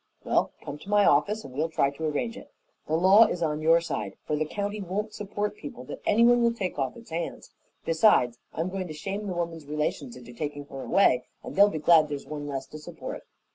"Well, 0.23 0.51
come 0.65 0.79
to 0.79 0.89
my 0.89 1.05
office 1.05 1.43
and 1.43 1.53
we'll 1.53 1.69
try 1.69 1.91
to 1.91 2.05
arrange 2.05 2.35
it. 2.35 2.51
The 2.87 2.95
law 2.95 3.27
is 3.27 3.43
on 3.43 3.61
your 3.61 3.79
side, 3.81 4.15
for 4.25 4.35
the 4.35 4.45
county 4.47 4.81
won't 4.81 5.13
support 5.13 5.55
people 5.55 5.83
that 5.83 6.01
anyone 6.07 6.41
will 6.41 6.55
take 6.55 6.79
off 6.79 6.97
its 6.97 7.11
hands. 7.11 7.51
Besides 7.85 8.39
I'm 8.51 8.69
going 8.71 8.87
to 8.87 8.95
shame 8.95 9.27
the 9.27 9.33
woman's 9.35 9.67
relations 9.67 10.15
into 10.17 10.33
taking 10.33 10.65
her 10.65 10.81
away, 10.81 11.25
and 11.43 11.55
they'll 11.55 11.69
be 11.69 11.77
glad 11.77 12.09
there's 12.09 12.25
one 12.25 12.47
less 12.47 12.65
to 12.69 12.79
support." 12.79 13.27